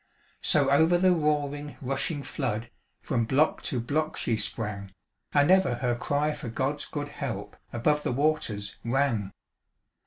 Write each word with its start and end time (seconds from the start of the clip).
So 0.41 0.71
over 0.71 0.97
the 0.97 1.11
roaring 1.13 1.77
rushing 1.79 2.23
flood, 2.23 2.71
From 3.03 3.23
block 3.25 3.61
to 3.69 3.79
block 3.79 4.17
she 4.17 4.35
sprang, 4.35 4.91
And 5.31 5.51
ever 5.51 5.75
her 5.75 5.93
cry 5.93 6.33
for 6.33 6.49
God's 6.49 6.85
good 6.85 7.09
help 7.09 7.55
Above 7.71 8.01
the 8.01 8.11
waters 8.11 8.77
rang. 8.83 9.31